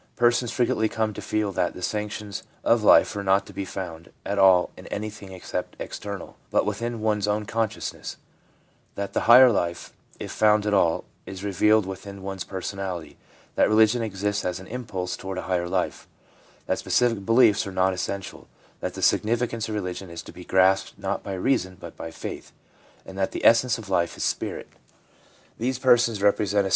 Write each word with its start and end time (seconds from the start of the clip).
Persons 0.15 0.51
frequently 0.51 0.89
come 0.89 1.13
to 1.13 1.21
feel 1.21 1.51
that 1.51 1.75
the 1.75 1.83
sanctions 1.83 2.41
of 2.63 2.81
life 2.81 3.15
are 3.15 3.23
not 3.23 3.45
to 3.45 3.53
be 3.53 3.65
found 3.65 4.09
at 4.25 4.39
all 4.39 4.71
in 4.75 4.87
any 4.87 5.11
thing 5.11 5.31
external, 5.79 6.37
but 6.49 6.65
within 6.65 7.01
one's 7.01 7.27
own 7.27 7.45
consciousness; 7.45 8.17
that 8.95 9.13
the 9.13 9.29
higher 9.29 9.51
life, 9.51 9.93
if 10.19 10.31
found 10.31 10.65
at 10.65 10.73
all, 10.73 11.03
is 11.27 11.43
revealed 11.43 11.85
within 11.85 12.23
one's 12.23 12.43
personality; 12.43 13.15
that 13.53 13.69
religion 13.69 14.01
exists 14.01 14.43
as 14.43 14.59
an 14.59 14.65
impulse 14.65 15.15
toward 15.15 15.37
a 15.37 15.43
higher 15.43 15.69
life; 15.69 16.07
that 16.65 16.79
specific 16.79 17.23
beliefs 17.23 17.67
are 17.67 17.71
non 17.71 17.93
essential, 17.93 18.47
that 18.79 18.95
the 18.95 19.03
significance 19.03 19.69
of 19.69 19.75
religion 19.75 20.09
is 20.09 20.23
to 20.23 20.31
be 20.31 20.43
grasped 20.43 20.97
not 20.97 21.21
by 21.21 21.33
reason, 21.35 21.77
but 21.79 21.95
by 21.95 22.09
faith; 22.09 22.51
and 23.05 23.19
that 23.19 23.33
the 23.33 23.45
essence 23.45 23.77
of 23.77 23.87
life 23.87 24.17
is 24.17 24.23
spirit. 24.23 24.67
These 25.59 25.77
persons 25.77 26.23
represent 26.23 26.65
q. 26.69 26.69